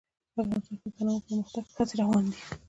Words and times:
افغانستان 0.41 0.75
کې 0.81 0.89
د 0.91 0.93
تنوع 0.95 1.17
د 1.19 1.21
پرمختګ 1.27 1.63
هڅې 1.77 1.95
روانې 2.01 2.29
دي. 2.35 2.41